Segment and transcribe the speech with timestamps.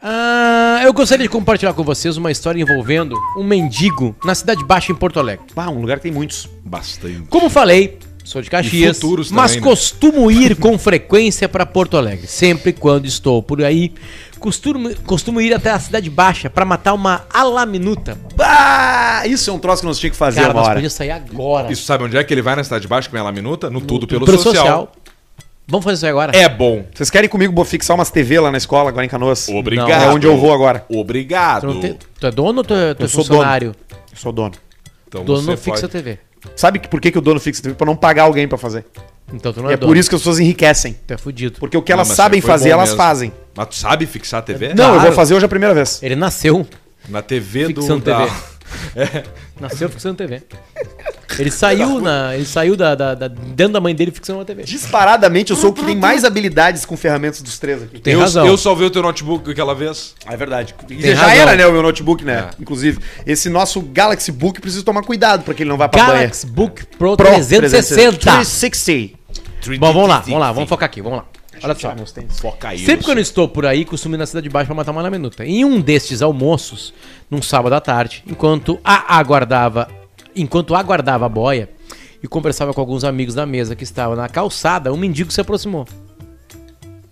[0.00, 4.92] Ah, eu gostaria de compartilhar com vocês uma história envolvendo um mendigo na Cidade Baixa,
[4.92, 5.44] em Porto Alegre.
[5.56, 6.48] Ah, um lugar que tem muitos.
[6.64, 7.24] Bastante.
[7.28, 9.70] Como falei, sou de Caxias, futuros mas também, né?
[9.70, 12.26] costumo ir com frequência para Porto Alegre.
[12.28, 13.92] Sempre quando estou por aí,
[14.38, 18.16] costumo, costumo ir até a Cidade Baixa para matar uma alaminuta.
[18.38, 20.74] Ah, isso é um troço que nós tínhamos que fazer Cara, nós hora.
[20.76, 21.70] podíamos sair agora.
[21.70, 23.68] Isso sabe onde é que ele vai na Cidade Baixa comer a minuta?
[23.68, 24.92] No Tudo pelo, Pelo social.
[25.70, 26.36] Vamos fazer isso aí agora?
[26.36, 26.84] É bom.
[26.92, 29.48] Vocês querem comigo fixar umas TV lá na escola, agora em Canoas?
[29.48, 29.90] Obrigado.
[30.02, 30.84] É onde eu vou agora.
[30.88, 31.60] Obrigado.
[31.62, 33.74] Tu, não tem- tu é dono ou tu é, tu é Eu sou funcionário?
[33.90, 34.54] Eu sou dono.
[35.08, 36.18] Então Dono você não fixa a pode- TV.
[36.56, 37.74] Sabe por que, que o dono fixa TV?
[37.74, 38.84] Pra não pagar alguém pra fazer.
[39.32, 39.90] Então tu não E é, é dono.
[39.92, 40.96] por isso que as pessoas enriquecem.
[41.06, 41.58] Tu é fudido.
[41.60, 42.96] Porque o que Não, elas mas sabem fazer, elas mesmo.
[42.96, 43.32] fazem.
[43.56, 44.68] Mas tu sabe fixar a TV?
[44.68, 45.00] Não, eu Claro.
[45.02, 46.02] vou fazer hoje a primeira vez.
[46.02, 46.66] Ele nasceu
[47.08, 47.80] Na TV do.
[47.80, 48.32] fixando da- TV.
[49.60, 50.42] Nasceu fixando TV.
[51.40, 54.62] Ele saiu, na, ele saiu da, da- da- dentro da mãe dele fixando uma TV.
[54.64, 57.98] Disparadamente, eu sou o que tem mais habilidades com ferramentas dos três aqui.
[57.98, 58.46] Tem eu, razão.
[58.46, 60.14] eu salvei o teu notebook aquela vez.
[60.26, 60.74] Ah, é verdade.
[60.86, 61.30] Tem já razão.
[61.42, 62.48] era, né, o meu notebook, né?
[62.50, 62.62] É.
[62.62, 66.18] Inclusive, esse nosso Galaxy Book precisa tomar cuidado pra que ele não vá pra banha.
[66.20, 68.18] Galaxy Book Pro, Pro 360.
[68.18, 69.18] 360.
[69.78, 71.24] Bom, vamos lá, vamos lá, vamos focar aqui, vamos lá.
[71.62, 71.94] Olha só.
[72.40, 72.78] Foca aí.
[72.78, 75.10] Sempre quando eu estou por aí, costumo ir na Cidade Baixa para matar uma na
[75.10, 75.44] minuta.
[75.44, 76.94] Em um destes almoços,
[77.30, 79.86] num sábado à tarde, enquanto a aguardava,
[80.40, 81.68] enquanto aguardava a boia
[82.22, 85.86] e conversava com alguns amigos da mesa que estavam na calçada, um mendigo se aproximou.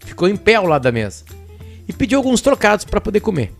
[0.00, 1.24] Ficou em pé ao lado da mesa
[1.86, 3.52] e pediu alguns trocados para poder comer.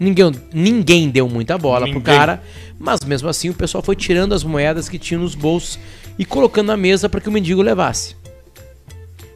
[0.00, 1.94] Ninguém, ninguém deu muita bola Ninguém.
[1.94, 2.42] pro cara,
[2.78, 5.78] mas mesmo assim o pessoal foi tirando as moedas que tinha nos bolsos
[6.18, 8.16] e colocando na mesa para que o mendigo levasse.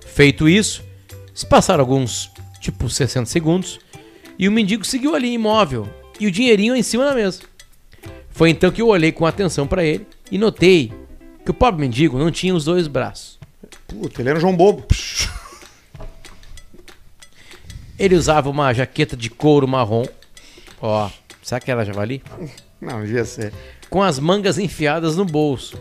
[0.07, 0.85] Feito isso,
[1.35, 3.81] se passaram alguns, tipo 60 segundos,
[4.39, 5.89] e o mendigo seguiu ali imóvel
[6.21, 7.41] e o dinheirinho em cima da mesa.
[8.33, 10.93] Foi então que eu olhei com atenção para ele e notei
[11.45, 13.39] que o pobre mendigo não tinha os dois braços.
[13.87, 14.87] Puta, ele era um João Bobo.
[17.99, 20.05] Ele usava uma jaqueta de couro marrom.
[20.81, 21.11] Ó,
[21.43, 22.23] será que era javali?
[22.81, 23.53] Não, devia ser.
[23.89, 25.79] Com as mangas enfiadas no bolso.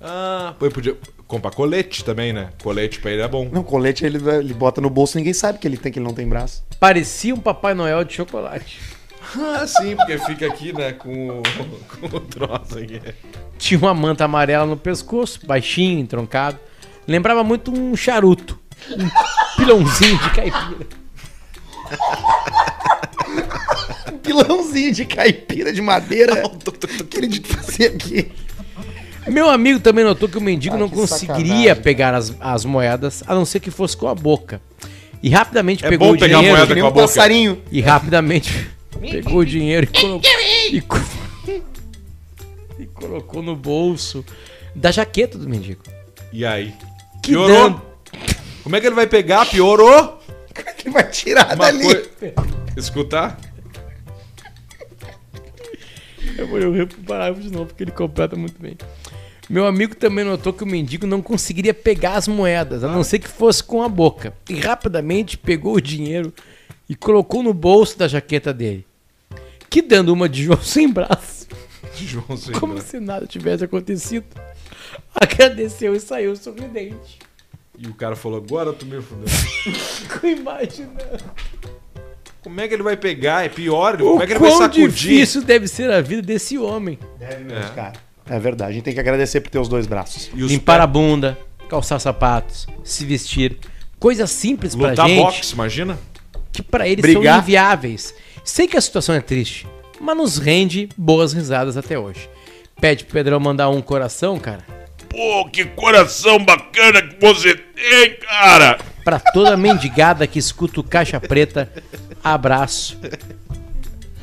[0.00, 2.50] Ah, pô, podia comprar colete também, né?
[2.62, 3.48] Colete pra ele é bom.
[3.50, 6.14] Não, colete ele, ele bota no bolso ninguém sabe que ele tem, que ele não
[6.14, 6.62] tem braço.
[6.78, 8.78] Parecia um Papai Noel de chocolate.
[9.36, 11.42] Ah, sim, porque fica aqui, né, com o,
[12.08, 13.00] com o troço aqui.
[13.58, 16.58] Tinha uma manta amarela no pescoço, baixinho, entroncado.
[17.06, 18.58] Lembrava muito um charuto.
[18.90, 19.08] Um
[19.56, 20.86] pilãozinho de caipira.
[24.12, 26.42] Um pilãozinho de caipira de madeira.
[27.10, 28.30] que ele devia fazer aqui.
[29.26, 33.34] Meu amigo também notou que o mendigo Ah, não conseguiria pegar as, as moedas, a
[33.34, 34.60] não ser que fosse com a boca.
[35.22, 36.58] E rapidamente É pegou bom o pegar a dinheiro.
[36.58, 37.06] moeda com a um boca.
[37.06, 37.62] passarinho.
[37.72, 38.70] E rapidamente
[39.10, 40.30] pegou o dinheiro e colocou,
[40.72, 40.96] e, co-
[42.78, 44.24] e colocou no bolso
[44.74, 45.82] da jaqueta do mendigo.
[46.32, 46.74] E aí?
[47.22, 47.70] Que Piorou?
[47.70, 47.80] dan-
[48.62, 49.46] Como é que ele vai pegar?
[49.46, 50.20] Piorou?
[50.84, 51.82] Ele vai tirar Uma dali.
[51.84, 52.34] coi-
[52.76, 53.38] Escutar?
[56.36, 58.76] Eu vou eu reparar de novo porque ele completa muito bem.
[59.48, 63.18] Meu amigo também notou que o mendigo não conseguiria pegar as moedas, a não ser
[63.18, 64.32] que fosse com a boca.
[64.48, 66.32] E rapidamente pegou o dinheiro
[66.88, 68.86] e colocou no bolso da jaqueta dele.
[69.74, 71.48] Que dando uma de João sem braço,
[71.96, 72.88] João sem como braço.
[72.90, 74.24] se nada tivesse acontecido.
[75.12, 77.18] Agradeceu e saiu sorridente.
[77.76, 79.26] E o cara falou, agora tu me fudeu.
[79.26, 81.24] Ficou imaginando.
[82.40, 83.44] Como é que ele vai pegar?
[83.44, 84.00] É pior?
[84.00, 84.88] O Como é que ele vai quão sacudir?
[84.88, 86.96] difícil deve ser a vida desse homem.
[87.18, 87.94] Deve mesmo, cara.
[88.26, 90.30] É verdade, a gente tem que agradecer por ter os dois braços.
[90.34, 90.92] E os Limpar a pés?
[90.92, 91.36] bunda,
[91.68, 93.58] calçar sapatos, se vestir.
[93.98, 95.20] Coisas simples pra Lutar gente.
[95.20, 95.98] boxe, imagina?
[96.52, 97.34] que pra eles Brigar.
[97.34, 98.14] são inviáveis.
[98.44, 99.66] Sei que a situação é triste,
[100.00, 102.28] mas nos rende boas risadas até hoje.
[102.80, 104.64] Pede pro Pedrão mandar um coração, cara,
[105.08, 108.78] Pô, que coração bacana que você tem, cara!
[109.04, 111.70] pra toda mendigada que escuta o Caixa Preta.
[112.22, 112.98] Abraço.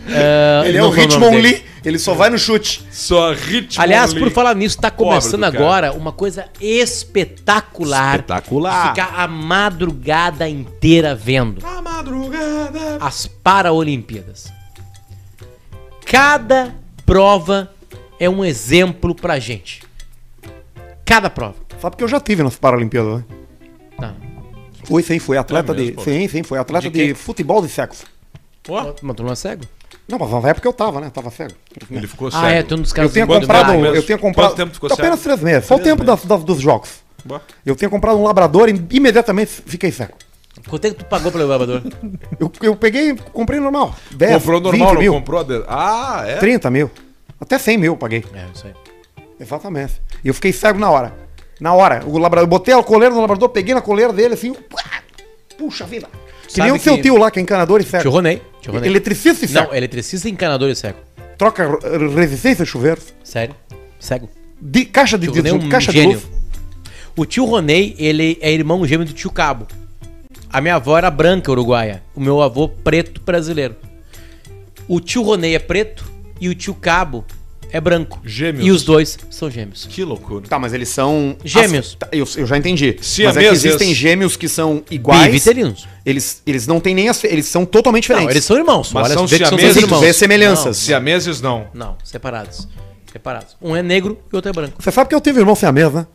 [0.07, 1.65] Ah, Ele é o Hitmonlee, dele.
[1.85, 2.83] ele só vai no chute.
[2.91, 3.81] Só ritmo.
[3.81, 8.15] Aliás, por falar nisso, tá começando agora uma coisa espetacular.
[8.15, 8.89] Espetacular.
[8.89, 11.65] Ficar a madrugada inteira vendo.
[11.65, 12.97] A madrugada.
[12.99, 14.51] as Paralimpíadas.
[16.05, 16.75] Cada
[17.05, 17.71] prova
[18.19, 19.81] é um exemplo pra gente.
[21.05, 21.55] Cada prova.
[21.79, 23.23] Sabe que eu já tive nas Paralimpíadas, né?
[23.97, 24.13] Tá.
[24.83, 26.03] Fui, sim, fui atleta mesmo, de.
[26.03, 28.03] Sim, sim, fui atleta De de, futebol de sexo.
[28.67, 29.63] Ó, Mas tu não é cego?
[30.07, 31.09] Não, mas na época eu tava, né?
[31.09, 31.53] Tava cego.
[31.89, 34.17] ele ficou Ah, é, tu um dos Eu caras tinha do- do comprado, eu tinha
[34.17, 34.49] comprado.
[34.49, 35.23] Quanto tempo ficou Apenas cego?
[35.23, 35.67] três meses.
[35.67, 36.89] Só o tempo das- das- dos jogos.
[37.23, 37.41] Boa.
[37.65, 40.13] Eu tinha comprado um labrador e imediatamente fiquei cego.
[40.67, 41.81] Quanto é que tu pagou pelo elevador?
[42.39, 43.95] Eu, eu peguei, comprei normal.
[44.11, 45.43] 10, Comprou normal, 20 não mil, comprou?
[45.43, 46.35] de- Ah, é?
[46.37, 46.91] 30 mil.
[47.39, 48.23] Até 100 mil eu paguei.
[48.33, 48.73] é, isso aí.
[49.39, 49.93] Exatamente.
[50.23, 51.13] E eu fiquei cego na hora.
[51.59, 52.03] Na hora.
[52.05, 54.53] O labrador, eu botei a coleira no labrador, peguei na coleira dele assim.
[55.57, 56.07] Puxa vida.
[56.47, 58.01] Que Sabe nem o seu que- tio lá, que é encanador e cego.
[58.01, 58.41] Tio Ronei.
[58.61, 58.89] Tio Ronei.
[58.89, 59.67] Eletricista e cego.
[59.69, 60.97] Não, eletricista, encanador e cego.
[61.37, 63.13] Troca r- resistência de chuveiros.
[63.23, 63.55] Sério?
[63.99, 64.29] Cego.
[64.59, 66.13] De, caixa de Tio Ronei é disjunto, um caixa de gênio.
[66.17, 66.27] luz.
[67.15, 69.65] O tio Ronei, ele é irmão gêmeo do tio Cabo.
[70.51, 72.03] A minha avó era branca uruguaia.
[72.15, 73.75] O meu avô preto brasileiro.
[74.87, 76.03] O tio Ronei é preto
[76.39, 77.23] e o tio Cabo
[77.71, 78.19] é branco.
[78.25, 78.65] Gêmeos.
[78.65, 79.87] E os dois são gêmeos.
[79.89, 80.45] Que loucura.
[80.47, 81.37] Tá, mas eles são.
[81.43, 81.95] Gêmeos.
[81.95, 82.97] Tá, eu, eu já entendi.
[83.01, 85.25] Se mas é é que existem gêmeos que são iguais.
[85.31, 85.87] Biviterinos.
[86.05, 87.23] Eles, eles não têm nem as.
[87.23, 88.35] Eles são totalmente Não, diferentes.
[88.35, 88.91] eles são irmãos.
[88.91, 89.73] Mas Olha, são são siameses?
[89.73, 90.01] Tu irmãos.
[90.01, 90.77] vê semelhanças.
[90.77, 91.67] Siameses não.
[91.73, 92.67] Não, não, separados.
[93.09, 93.55] Separados.
[93.61, 94.81] Um é negro e o outro é branco.
[94.81, 96.05] Você sabe que eu tive irmão siamês, né?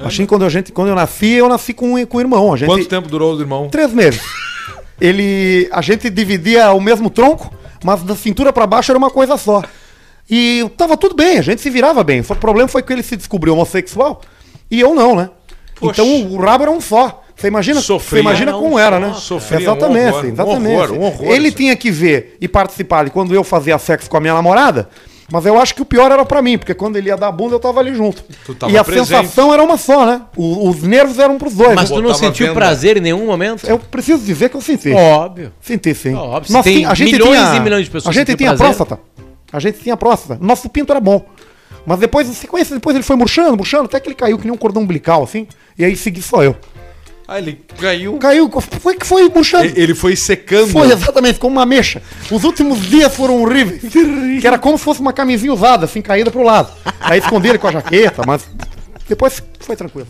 [0.00, 2.52] Achei que quando, a gente, quando eu nasci, eu nasci com, com o irmão.
[2.52, 3.68] A gente, Quanto tempo durou o irmão?
[3.68, 4.22] Três meses.
[5.00, 5.68] Ele.
[5.72, 7.52] A gente dividia o mesmo tronco,
[7.84, 9.62] mas da cintura pra baixo era uma coisa só.
[10.30, 12.22] E tava tudo bem, a gente se virava bem.
[12.22, 14.20] Só que o problema foi que ele se descobriu homossexual
[14.70, 15.30] e eu não, né?
[15.76, 16.02] Poxa.
[16.02, 17.24] Então o rabo era um só.
[17.34, 18.18] Você imagina, Sofria.
[18.18, 19.14] você imagina um como era, né?
[19.14, 20.74] Sofria, um exatamente, horror, um exatamente.
[20.74, 21.56] horror, um horror ele isso.
[21.56, 24.88] tinha que ver e participar de quando eu fazia sexo com a minha namorada.
[25.30, 27.54] Mas eu acho que o pior era pra mim, porque quando ele ia dar bunda
[27.54, 28.24] eu tava ali junto.
[28.46, 29.08] Tu tava e a presente.
[29.08, 30.22] sensação era uma só, né?
[30.34, 31.74] O- os nervos eram pros dois.
[31.74, 32.58] Mas tu não sentiu venda.
[32.58, 33.66] prazer em nenhum momento?
[33.66, 34.90] Eu preciso dizer que eu senti.
[34.90, 35.52] Óbvio.
[35.60, 36.14] Senti sim.
[36.14, 38.74] Óbvio, se tem milhões e milhões de pessoas A gente tinha prazer.
[38.74, 39.00] próstata.
[39.52, 40.38] A gente tinha próstata.
[40.42, 41.22] Nosso pinto era bom.
[41.84, 44.52] Mas depois, em sequência, depois ele foi murchando, murchando, até que ele caiu que nem
[44.52, 45.46] um cordão umbilical, assim.
[45.78, 46.56] E aí segui só eu.
[47.30, 48.16] Ah, ele caiu.
[48.16, 49.70] Caiu, foi que foi murchando.
[49.78, 50.68] Ele foi secando.
[50.68, 52.00] Foi exatamente, como uma mecha.
[52.30, 53.82] Os últimos dias foram horríveis.
[54.40, 56.72] que era como se fosse uma camisinha usada, assim, caída pro lado.
[56.98, 58.48] Aí escondi ele com a jaqueta, mas
[59.06, 60.06] depois foi tranquilo.